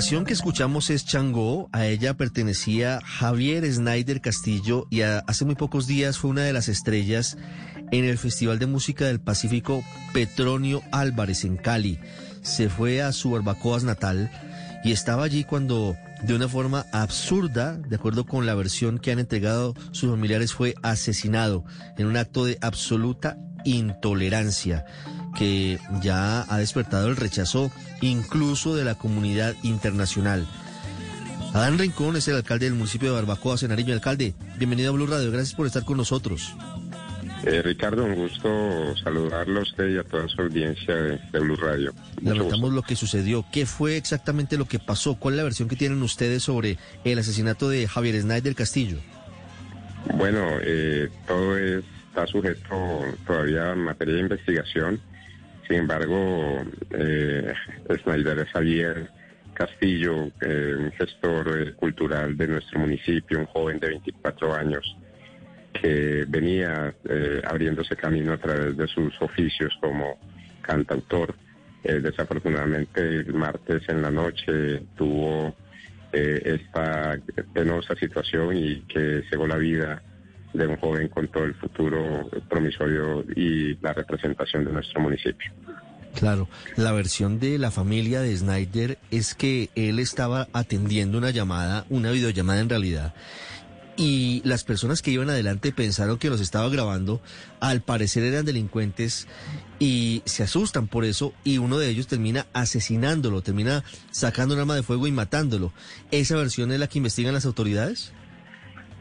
Agrupación 0.00 0.24
que 0.24 0.32
escuchamos 0.32 0.88
es 0.88 1.04
Changó, 1.04 1.68
a 1.72 1.84
ella 1.84 2.14
pertenecía 2.14 3.00
Javier 3.04 3.70
Snyder 3.70 4.22
Castillo 4.22 4.86
y 4.88 5.02
hace 5.02 5.44
muy 5.44 5.56
pocos 5.56 5.86
días 5.86 6.16
fue 6.16 6.30
una 6.30 6.40
de 6.40 6.54
las 6.54 6.68
estrellas 6.68 7.36
en 7.90 8.06
el 8.06 8.16
Festival 8.16 8.58
de 8.58 8.64
Música 8.64 9.04
del 9.04 9.20
Pacífico 9.20 9.84
Petronio 10.14 10.80
Álvarez 10.90 11.44
en 11.44 11.58
Cali. 11.58 11.98
Se 12.40 12.70
fue 12.70 13.02
a 13.02 13.12
su 13.12 13.32
barbacoas 13.32 13.84
natal 13.84 14.30
y 14.84 14.92
estaba 14.92 15.24
allí 15.24 15.44
cuando 15.44 15.94
de 16.22 16.34
una 16.34 16.48
forma 16.48 16.86
absurda, 16.92 17.76
de 17.76 17.96
acuerdo 17.96 18.24
con 18.24 18.46
la 18.46 18.54
versión 18.54 19.00
que 19.00 19.12
han 19.12 19.18
entregado 19.18 19.74
sus 19.90 20.08
familiares, 20.08 20.54
fue 20.54 20.76
asesinado 20.82 21.66
en 21.98 22.06
un 22.06 22.16
acto 22.16 22.46
de 22.46 22.56
absoluta 22.62 23.36
intolerancia 23.66 24.86
que 25.36 25.78
ya 26.02 26.42
ha 26.48 26.58
despertado 26.58 27.08
el 27.08 27.16
rechazo 27.16 27.70
incluso 28.00 28.74
de 28.74 28.84
la 28.84 28.96
comunidad 28.96 29.54
internacional. 29.62 30.46
Adán 31.52 31.78
Rincón 31.78 32.16
es 32.16 32.28
el 32.28 32.36
alcalde 32.36 32.66
del 32.66 32.74
municipio 32.74 33.08
de 33.08 33.14
Barbacoa, 33.16 33.58
Cenariño. 33.58 33.92
Alcalde, 33.92 34.34
bienvenido 34.56 34.90
a 34.90 34.92
Blue 34.92 35.06
Radio, 35.06 35.32
gracias 35.32 35.54
por 35.54 35.66
estar 35.66 35.84
con 35.84 35.96
nosotros. 35.96 36.54
Eh, 37.44 37.62
Ricardo, 37.62 38.04
un 38.04 38.14
gusto 38.14 38.48
saludarlo 39.02 39.60
a 39.60 39.62
usted 39.62 39.88
y 39.88 39.98
a 39.98 40.04
toda 40.04 40.28
su 40.28 40.42
audiencia 40.42 40.94
de, 40.94 41.40
Blue 41.40 41.56
Radio. 41.56 41.92
Lamentamos 42.22 42.72
lo 42.72 42.82
que 42.82 42.96
sucedió. 42.96 43.46
¿Qué 43.50 43.64
fue 43.64 43.96
exactamente 43.96 44.58
lo 44.58 44.66
que 44.66 44.78
pasó? 44.78 45.14
¿Cuál 45.14 45.34
es 45.34 45.38
la 45.38 45.44
versión 45.44 45.68
que 45.68 45.76
tienen 45.76 46.02
ustedes 46.02 46.42
sobre 46.42 46.76
el 47.02 47.18
asesinato 47.18 47.68
de 47.68 47.88
Javier 47.88 48.20
Snyder 48.20 48.54
Castillo? 48.54 48.98
Bueno, 50.14 50.46
eh, 50.60 51.08
todo 51.26 51.56
está 51.56 52.26
sujeto 52.26 53.04
todavía 53.26 53.72
a 53.72 53.74
materia 53.74 54.14
de 54.14 54.20
investigación. 54.20 55.00
Sin 55.70 55.78
embargo, 55.78 56.64
eh, 56.90 57.54
Snyder 58.02 58.44
Javier 58.46 59.08
Castillo, 59.54 60.32
eh, 60.40 60.74
un 60.76 60.90
gestor 60.90 61.60
eh, 61.60 61.72
cultural 61.74 62.36
de 62.36 62.48
nuestro 62.48 62.80
municipio, 62.80 63.38
un 63.38 63.46
joven 63.46 63.78
de 63.78 63.90
24 63.90 64.52
años 64.52 64.96
que 65.72 66.24
venía 66.26 66.92
eh, 67.08 67.40
abriéndose 67.46 67.94
camino 67.94 68.32
a 68.32 68.38
través 68.38 68.76
de 68.76 68.88
sus 68.88 69.14
oficios 69.22 69.72
como 69.80 70.18
cantautor. 70.60 71.36
desafortunadamente 71.84 73.00
el 73.00 73.32
martes 73.32 73.88
en 73.88 74.02
la 74.02 74.10
noche 74.10 74.82
tuvo 74.96 75.54
esta 76.12 77.16
penosa 77.54 77.94
situación 77.94 78.56
y 78.56 78.80
que 78.92 79.22
cegó 79.30 79.46
la 79.46 79.56
vida 79.56 80.02
de 80.52 80.66
un 80.66 80.76
joven 80.76 81.08
con 81.08 81.28
todo 81.28 81.44
el 81.44 81.54
futuro 81.54 82.28
promisorio 82.48 83.24
y 83.36 83.76
la 83.76 83.92
representación 83.92 84.64
de 84.64 84.72
nuestro 84.72 85.00
municipio. 85.00 85.52
Claro, 86.14 86.48
la 86.76 86.92
versión 86.92 87.38
de 87.38 87.58
la 87.58 87.70
familia 87.70 88.20
de 88.20 88.36
Snyder 88.36 88.98
es 89.10 89.34
que 89.34 89.70
él 89.74 89.98
estaba 89.98 90.48
atendiendo 90.52 91.18
una 91.18 91.30
llamada, 91.30 91.86
una 91.88 92.10
videollamada 92.10 92.60
en 92.60 92.68
realidad, 92.68 93.14
y 94.02 94.40
las 94.46 94.64
personas 94.64 95.02
que 95.02 95.10
iban 95.10 95.28
adelante 95.28 95.72
pensaron 95.72 96.16
que 96.16 96.30
los 96.30 96.40
estaba 96.40 96.70
grabando, 96.70 97.20
al 97.60 97.82
parecer 97.82 98.22
eran 98.24 98.46
delincuentes 98.46 99.28
y 99.78 100.22
se 100.24 100.42
asustan 100.42 100.88
por 100.88 101.04
eso 101.04 101.34
y 101.44 101.58
uno 101.58 101.78
de 101.78 101.90
ellos 101.90 102.06
termina 102.06 102.46
asesinándolo, 102.54 103.42
termina 103.42 103.84
sacando 104.10 104.54
un 104.54 104.60
arma 104.60 104.74
de 104.74 104.82
fuego 104.82 105.06
y 105.06 105.12
matándolo. 105.12 105.74
¿Esa 106.10 106.36
versión 106.36 106.72
es 106.72 106.80
la 106.80 106.86
que 106.86 106.96
investigan 106.96 107.34
las 107.34 107.44
autoridades? 107.44 108.14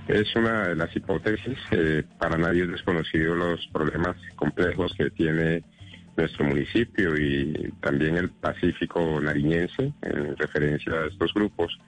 Es 0.09 0.35
una 0.35 0.67
de 0.67 0.75
las 0.75 0.93
hipótesis. 0.93 1.57
Eh, 1.71 2.03
para 2.17 2.37
nadie 2.37 2.63
es 2.63 2.69
desconocido 2.69 3.35
los 3.35 3.65
problemas 3.71 4.17
complejos 4.35 4.91
que 4.97 5.11
tiene 5.11 5.63
nuestro 6.19 6.45
municipio 6.45 7.17
y 7.17 7.71
también 7.81 8.17
el 8.17 8.29
Pacífico 8.29 9.19
nariñense 9.21 9.93
en 10.01 10.35
referencia 10.37 10.93
a 10.93 11.07
estos 11.07 11.33
grupos. 11.33 11.79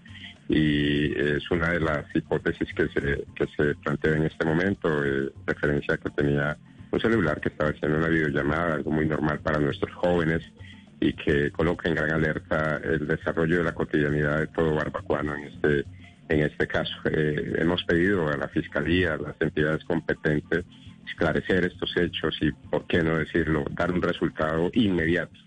Y 0.48 1.14
es 1.18 1.50
una 1.52 1.70
de 1.70 1.80
las 1.80 2.06
hipótesis 2.14 2.68
que 2.74 2.88
se, 2.90 3.24
que 3.36 3.48
se 3.56 3.76
plantea 3.76 4.14
en 4.14 4.24
este 4.24 4.46
momento, 4.46 5.06
eh, 5.06 5.32
referencia 5.46 5.96
a 5.96 5.98
que 5.98 6.10
tenía 6.10 6.58
un 6.92 7.00
celular 7.00 7.40
que 7.40 7.50
estaba 7.50 7.72
haciendo 7.72 7.98
una 7.98 8.08
videollamada, 8.08 8.76
algo 8.76 8.92
muy 8.92 9.06
normal 9.06 9.40
para 9.40 9.60
nuestros 9.60 9.94
jóvenes 9.96 10.42
y 11.00 11.14
que 11.14 11.52
coloca 11.52 11.88
en 11.88 11.96
gran 11.96 12.12
alerta 12.12 12.82
el 12.84 13.08
desarrollo 13.08 13.60
de 13.60 13.64
la 13.64 13.74
cotidianidad 13.74 14.40
de 14.40 14.48
todo 14.48 14.76
barbacuano 14.76 15.36
en 15.36 15.44
este 15.46 15.86
en 16.32 16.44
este 16.44 16.66
caso, 16.66 16.94
eh, 17.12 17.56
hemos 17.58 17.84
pedido 17.84 18.30
a 18.30 18.38
la 18.38 18.48
Fiscalía, 18.48 19.16
a 19.16 19.18
las 19.18 19.36
entidades 19.42 19.84
competentes, 19.84 20.64
esclarecer 21.08 21.66
estos 21.66 21.96
hechos 21.98 22.38
y, 22.42 22.52
por 22.52 22.88
qué 22.88 23.04
no 23.04 23.18
decirlo, 23.18 23.66
dar 23.72 23.92
un 23.92 24.02
resultado 24.02 24.70
inmediato 24.74 25.38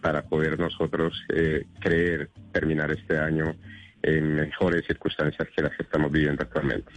para 0.00 0.22
poder 0.22 0.58
nosotros 0.58 1.14
eh, 1.34 1.66
creer 1.80 2.30
terminar 2.52 2.90
este 2.92 3.18
año 3.18 3.56
en 4.02 4.34
mejores 4.34 4.84
circunstancias 4.86 5.48
que 5.54 5.62
las 5.62 5.76
que 5.76 5.82
estamos 5.82 6.12
viviendo 6.12 6.42
actualmente. 6.42 6.92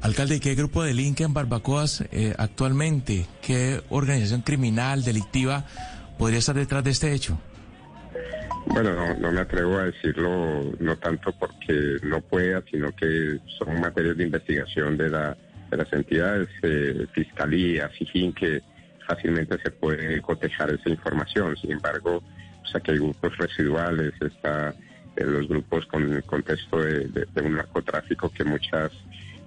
Alcalde, 0.00 0.40
¿qué 0.40 0.54
grupo 0.54 0.82
delinque 0.82 1.24
en 1.24 1.34
Barbacoas 1.34 2.04
eh, 2.10 2.34
actualmente? 2.38 3.26
¿Qué 3.42 3.82
organización 3.90 4.40
criminal, 4.40 5.04
delictiva 5.04 5.66
podría 6.18 6.38
estar 6.38 6.54
detrás 6.54 6.82
de 6.84 6.90
este 6.90 7.12
hecho? 7.12 7.38
Bueno, 8.66 9.14
no, 9.18 9.32
me 9.32 9.40
atrevo 9.40 9.78
a 9.78 9.84
decirlo, 9.84 10.62
no 10.78 10.96
tanto 10.96 11.32
porque 11.32 11.96
no 12.02 12.20
pueda, 12.20 12.62
sino 12.70 12.94
que 12.94 13.38
son 13.58 13.80
materias 13.80 14.16
de 14.16 14.24
investigación 14.24 14.96
de, 14.96 15.10
la, 15.10 15.36
de 15.70 15.76
las 15.76 15.92
entidades, 15.92 16.48
eh, 16.62 17.06
Fiscalía, 17.12 17.88
FIJIN, 17.88 18.32
que 18.32 18.62
fácilmente 19.06 19.58
se 19.62 19.70
puede 19.70 20.20
cotejar 20.20 20.70
esa 20.70 20.90
información. 20.90 21.56
Sin 21.56 21.72
embargo, 21.72 22.22
pues 22.60 22.74
aquí 22.74 22.92
hay 22.92 22.98
grupos 22.98 23.36
residuales, 23.36 24.12
está 24.20 24.74
eh, 25.16 25.24
los 25.24 25.48
grupos 25.48 25.86
con 25.86 26.12
el 26.12 26.22
contexto 26.24 26.82
de, 26.82 27.26
un 27.42 27.56
narcotráfico 27.56 28.30
que 28.30 28.44
muchas 28.44 28.92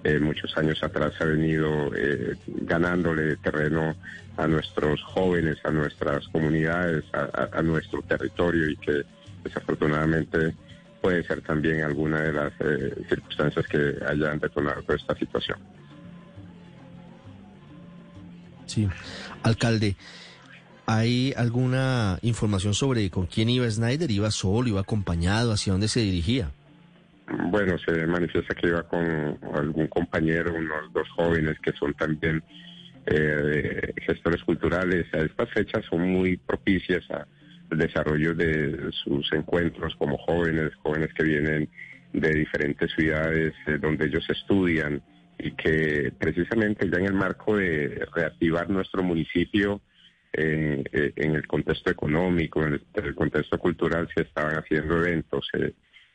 eh, 0.04 0.20
muchos 0.20 0.54
años 0.58 0.82
atrás 0.82 1.14
ha 1.20 1.24
venido 1.24 1.90
eh, 1.96 2.36
ganándole 2.46 3.36
terreno 3.36 3.96
a 4.36 4.46
nuestros 4.46 5.02
jóvenes, 5.02 5.56
a 5.64 5.70
nuestras 5.70 6.28
comunidades, 6.28 7.04
a, 7.12 7.62
nuestro 7.62 8.02
territorio 8.02 8.68
y 8.68 8.76
que 8.76 9.02
desafortunadamente 9.42 10.54
puede 11.00 11.22
ser 11.24 11.40
también 11.40 11.84
alguna 11.84 12.20
de 12.20 12.32
las 12.32 12.52
eh, 12.60 12.94
circunstancias 13.08 13.66
que 13.66 13.94
hayan 14.06 14.38
detonado 14.40 14.82
esta 14.88 15.14
situación. 15.16 15.58
Sí, 18.66 18.88
alcalde, 19.42 19.96
¿hay 20.86 21.32
alguna 21.36 22.18
información 22.22 22.74
sobre 22.74 23.10
con 23.10 23.26
quién 23.26 23.48
iba 23.48 23.70
Snyder? 23.70 24.10
¿Iba 24.10 24.30
solo, 24.30 24.68
iba 24.68 24.80
acompañado? 24.80 25.52
¿Hacia 25.52 25.72
dónde 25.72 25.88
se 25.88 26.00
dirigía? 26.00 26.50
Bueno, 27.50 27.76
se 27.78 28.06
manifiesta 28.06 28.54
que 28.54 28.68
iba 28.68 28.82
con 28.82 29.38
algún 29.54 29.86
compañero, 29.88 30.54
unos 30.54 30.92
dos 30.92 31.08
jóvenes 31.16 31.58
que 31.60 31.72
son 31.72 31.94
también 31.94 32.42
eh, 33.06 33.92
gestores 34.06 34.42
culturales. 34.44 35.06
Estas 35.12 35.50
fechas 35.50 35.84
son 35.88 36.08
muy 36.10 36.36
propicias 36.36 37.02
al 37.10 37.78
desarrollo 37.78 38.34
de 38.34 38.90
sus 38.92 39.32
encuentros 39.32 39.94
como 39.96 40.18
jóvenes, 40.18 40.74
jóvenes 40.82 41.12
que 41.14 41.24
vienen 41.24 41.68
de 42.12 42.30
diferentes 42.30 42.92
ciudades 42.92 43.54
eh, 43.66 43.78
donde 43.80 44.06
ellos 44.06 44.24
estudian 44.28 45.02
y 45.44 45.52
que 45.52 46.10
precisamente 46.18 46.88
ya 46.90 46.98
en 46.98 47.04
el 47.04 47.12
marco 47.12 47.58
de 47.58 48.06
reactivar 48.14 48.70
nuestro 48.70 49.02
municipio 49.02 49.82
eh, 50.32 50.82
en 51.16 51.34
el 51.34 51.46
contexto 51.46 51.90
económico, 51.90 52.64
en 52.64 52.80
el, 52.94 53.14
contexto 53.14 53.58
cultural, 53.58 54.08
se 54.14 54.22
estaban 54.22 54.54
haciendo 54.56 54.96
eventos 54.96 55.46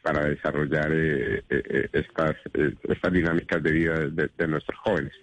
para 0.02 0.26
desarrollar 0.26 0.92
estas, 0.92 2.36
estas 2.84 3.14
dinámicas 3.14 3.62
de 3.62 3.72
vida 3.72 4.00
de, 4.10 4.48
nuestros 4.48 4.80
jóvenes. 4.80 5.14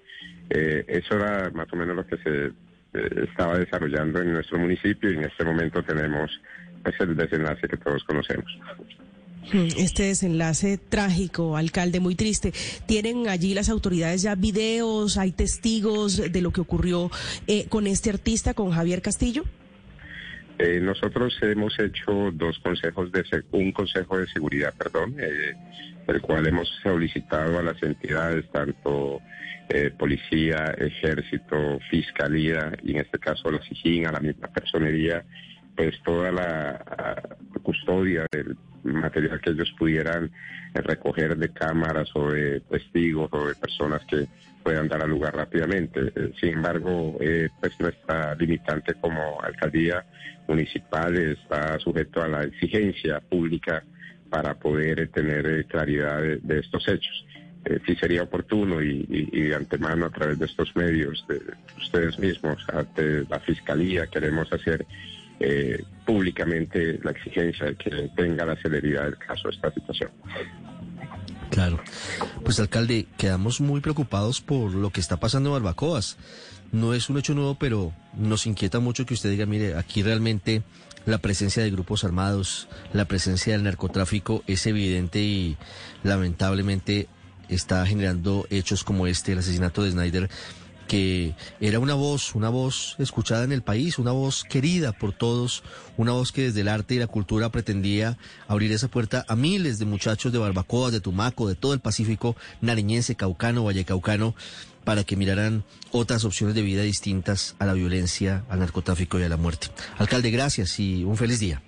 eso 0.48 1.16
era 1.16 1.50
más 1.50 1.66
o 1.72 1.76
menos 1.76 1.96
lo 1.96 2.06
que 2.06 2.16
se 2.18 2.52
estaba 3.24 3.58
desarrollando 3.58 4.22
en 4.22 4.34
nuestro 4.34 4.58
municipio 4.58 5.10
y 5.10 5.14
en 5.16 5.24
este 5.24 5.44
momento 5.44 5.82
tenemos 5.82 6.30
pues, 6.82 6.94
el 7.00 7.16
desenlace 7.16 7.66
que 7.66 7.76
todos 7.76 8.04
conocemos. 8.04 8.56
Hmm, 9.52 9.68
este 9.76 10.04
desenlace 10.04 10.76
trágico, 10.76 11.56
alcalde, 11.56 12.00
muy 12.00 12.14
triste. 12.14 12.52
¿Tienen 12.86 13.28
allí 13.28 13.54
las 13.54 13.68
autoridades 13.68 14.22
ya 14.22 14.34
videos, 14.34 15.18
hay 15.18 15.32
testigos 15.32 16.32
de 16.32 16.40
lo 16.40 16.50
que 16.50 16.60
ocurrió 16.60 17.10
eh, 17.46 17.66
con 17.68 17.86
este 17.86 18.10
artista, 18.10 18.54
con 18.54 18.72
Javier 18.72 19.02
Castillo? 19.02 19.44
Eh, 20.58 20.80
nosotros 20.80 21.36
hemos 21.42 21.78
hecho 21.78 22.30
dos 22.32 22.58
consejos 22.60 23.12
de 23.12 23.24
un 23.52 23.72
consejo 23.72 24.18
de 24.18 24.26
seguridad, 24.28 24.72
perdón, 24.76 25.14
eh, 25.18 25.52
el 26.08 26.20
cual 26.22 26.46
hemos 26.46 26.68
solicitado 26.82 27.58
a 27.58 27.62
las 27.62 27.82
entidades, 27.82 28.50
tanto 28.50 29.20
eh, 29.68 29.90
policía, 29.98 30.74
ejército, 30.78 31.78
fiscalía 31.90 32.72
y 32.82 32.92
en 32.92 32.98
este 32.98 33.18
caso 33.18 33.50
la 33.50 33.62
SIGIN, 33.62 34.06
a 34.06 34.12
la 34.12 34.20
misma 34.20 34.48
personería, 34.48 35.24
pues 35.76 35.94
toda 36.02 36.32
la 36.32 37.22
custodia 37.62 38.24
del 38.32 38.56
material 38.92 39.40
que 39.40 39.50
ellos 39.50 39.72
pudieran 39.78 40.30
eh, 40.74 40.80
recoger 40.80 41.36
de 41.36 41.48
cámaras 41.50 42.08
o 42.14 42.30
de 42.30 42.60
testigos 42.60 43.28
o 43.32 43.48
de 43.48 43.54
personas 43.54 44.02
que 44.06 44.26
puedan 44.62 44.88
dar 44.88 45.02
a 45.02 45.06
lugar 45.06 45.34
rápidamente. 45.36 46.12
Eh, 46.14 46.32
sin 46.40 46.54
embargo, 46.54 47.16
eh, 47.20 47.48
pues 47.60 47.78
nuestra 47.78 48.34
limitante 48.34 48.94
como 48.94 49.40
alcaldía 49.42 50.04
municipal 50.48 51.16
está 51.16 51.78
sujeto 51.78 52.22
a 52.22 52.28
la 52.28 52.44
exigencia 52.44 53.20
pública 53.20 53.82
para 54.30 54.54
poder 54.54 55.08
tener 55.08 55.66
claridad 55.66 56.20
de, 56.20 56.58
estos 56.58 56.86
hechos. 56.88 57.26
sí 57.86 57.94
sería 57.96 58.22
oportuno 58.22 58.82
y, 58.82 59.04
de 59.04 59.54
antemano 59.54 60.06
a 60.06 60.10
través 60.10 60.38
de 60.38 60.46
estos 60.46 60.74
medios, 60.74 61.24
de 61.28 61.40
ustedes 61.78 62.18
mismos, 62.18 62.64
ante 62.72 63.24
la 63.28 63.38
Fiscalía, 63.40 64.08
queremos 64.08 64.52
hacer 64.52 64.84
eh, 65.40 65.82
públicamente 66.04 66.98
la 67.02 67.10
exigencia 67.10 67.66
de 67.66 67.76
que 67.76 67.90
tenga 68.16 68.44
la 68.44 68.56
celeridad 68.56 69.04
del 69.04 69.18
caso 69.18 69.48
esta 69.48 69.72
situación. 69.72 70.10
Claro. 71.50 71.80
Pues 72.44 72.60
alcalde, 72.60 73.06
quedamos 73.16 73.60
muy 73.60 73.80
preocupados 73.80 74.40
por 74.40 74.72
lo 74.72 74.90
que 74.90 75.00
está 75.00 75.18
pasando 75.18 75.50
en 75.50 75.54
Barbacoas. 75.54 76.16
No 76.72 76.94
es 76.94 77.08
un 77.08 77.18
hecho 77.18 77.34
nuevo, 77.34 77.56
pero 77.58 77.92
nos 78.16 78.46
inquieta 78.46 78.80
mucho 78.80 79.06
que 79.06 79.14
usted 79.14 79.30
diga, 79.30 79.46
mire, 79.46 79.76
aquí 79.76 80.02
realmente 80.02 80.62
la 81.06 81.18
presencia 81.18 81.62
de 81.62 81.70
grupos 81.70 82.04
armados, 82.04 82.68
la 82.92 83.04
presencia 83.04 83.52
del 83.52 83.62
narcotráfico 83.62 84.42
es 84.46 84.66
evidente 84.66 85.20
y 85.20 85.56
lamentablemente 86.02 87.08
está 87.48 87.86
generando 87.86 88.46
hechos 88.50 88.82
como 88.82 89.06
este, 89.06 89.32
el 89.32 89.38
asesinato 89.38 89.84
de 89.84 89.92
Snyder, 89.92 90.28
que 90.86 91.34
era 91.60 91.78
una 91.78 91.94
voz, 91.94 92.34
una 92.34 92.48
voz 92.48 92.96
escuchada 92.98 93.44
en 93.44 93.52
el 93.52 93.62
país, 93.62 93.98
una 93.98 94.12
voz 94.12 94.44
querida 94.44 94.92
por 94.92 95.12
todos, 95.12 95.62
una 95.96 96.12
voz 96.12 96.32
que 96.32 96.42
desde 96.42 96.60
el 96.62 96.68
arte 96.68 96.94
y 96.94 96.98
la 96.98 97.06
cultura 97.06 97.50
pretendía 97.50 98.18
abrir 98.48 98.72
esa 98.72 98.88
puerta 98.88 99.24
a 99.28 99.36
miles 99.36 99.78
de 99.78 99.84
muchachos 99.84 100.32
de 100.32 100.38
Barbacoa, 100.38 100.90
de 100.90 101.00
Tumaco, 101.00 101.48
de 101.48 101.54
todo 101.54 101.74
el 101.74 101.80
Pacífico 101.80 102.36
nariñense, 102.60 103.16
caucano, 103.16 103.64
vallecaucano, 103.64 104.34
para 104.84 105.02
que 105.02 105.16
miraran 105.16 105.64
otras 105.90 106.24
opciones 106.24 106.54
de 106.54 106.62
vida 106.62 106.82
distintas 106.82 107.56
a 107.58 107.66
la 107.66 107.72
violencia, 107.72 108.44
al 108.48 108.60
narcotráfico 108.60 109.18
y 109.18 109.24
a 109.24 109.28
la 109.28 109.36
muerte. 109.36 109.68
Alcalde, 109.98 110.30
gracias 110.30 110.78
y 110.78 111.02
un 111.02 111.16
feliz 111.16 111.40
día 111.40 111.62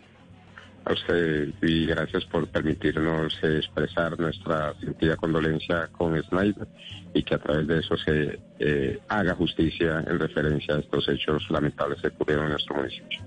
a 0.89 0.93
usted 0.93 1.49
y 1.63 1.87
gracias 1.87 2.25
por 2.27 2.49
permitirnos 2.49 3.33
expresar 3.43 4.19
nuestra 4.19 4.75
sentida 4.81 5.17
condolencia 5.17 5.89
con 5.89 6.21
Snyder 6.23 6.67
y 7.15 7.23
que 7.23 7.35
a 7.35 7.39
través 7.39 7.67
de 7.67 7.79
eso 7.79 7.97
se 7.97 8.39
eh, 8.59 8.99
haga 9.09 9.35
justicia 9.35 10.05
en 10.07 10.19
referencia 10.19 10.77
a 10.77 10.79
estos 10.81 11.09
hechos 11.09 11.43
lamentables 11.51 12.01
que 12.01 12.09
ocurrieron 12.09 12.47
en 12.47 12.53
nuestro 12.53 12.77
municipio. 12.77 13.21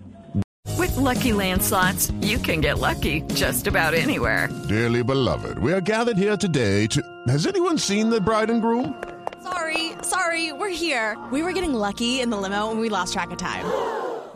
With 0.78 0.96
lucky 0.98 1.32
landslots, 1.32 2.12
you 2.22 2.40
can 2.40 2.62
get 2.62 2.80
lucky 2.80 3.22
just 3.34 3.68
about 3.68 3.94
anywhere. 3.94 4.50
Dearly 4.68 5.04
beloved, 5.04 5.60
we 5.60 5.74
are 5.74 5.82
gathered 5.82 6.18
here 6.18 6.38
today 6.38 6.88
to. 6.88 7.02
Has 7.28 7.46
anyone 7.46 7.78
seen 7.78 8.10
the 8.10 8.20
bride 8.20 8.50
and 8.50 8.62
groom? 8.62 8.96
Sorry, 9.44 9.92
sorry, 10.02 10.54
we're 10.54 10.70
here. 10.70 11.18
We 11.32 11.44
were 11.44 11.54
getting 11.54 11.74
lucky 11.74 12.22
in 12.22 12.30
the 12.30 12.38
limo 12.38 12.72
and 12.72 12.80
we 12.80 12.90
lost 12.90 13.14
track 13.14 13.32
of 13.32 13.38
time. 13.38 14.01